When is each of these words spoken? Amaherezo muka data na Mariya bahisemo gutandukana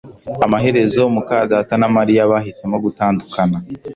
Amaherezo 0.45 1.01
muka 1.15 1.37
data 1.53 1.73
na 1.81 1.87
Mariya 1.97 2.29
bahisemo 2.31 2.75
gutandukana 2.85 3.57